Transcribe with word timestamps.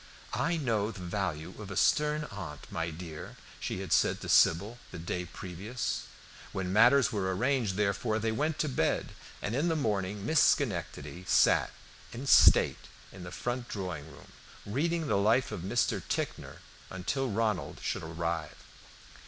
"I 0.33 0.57
know 0.57 0.89
the 0.89 0.99
value 0.99 1.53
of 1.61 1.69
a 1.69 1.77
stern 1.77 2.23
aunt, 2.31 2.65
my 2.71 2.89
dear," 2.89 3.35
she 3.59 3.81
had 3.81 3.93
said 3.93 4.19
to 4.21 4.29
Sybil 4.29 4.79
the 4.89 4.97
day 4.97 5.25
previous. 5.25 6.07
When 6.51 6.73
matters 6.73 7.11
were 7.11 7.35
arranged, 7.35 7.75
therefore, 7.75 8.17
they 8.17 8.31
went 8.31 8.57
to 8.65 8.67
bed, 8.67 9.11
and 9.43 9.53
in 9.55 9.67
the 9.67 9.75
morning 9.75 10.25
Miss 10.25 10.41
Schenectady 10.41 11.23
sat 11.27 11.69
in 12.11 12.25
state 12.25 12.87
in 13.11 13.21
the 13.23 13.31
front 13.31 13.67
drawing 13.69 14.09
room, 14.11 14.31
reading 14.65 15.05
the 15.05 15.17
life 15.17 15.51
of 15.51 15.61
Mr. 15.61 16.01
Ticknor 16.09 16.61
until 16.89 17.29
Ronald 17.29 17.77
should 17.83 18.01
arrive. 18.01 18.55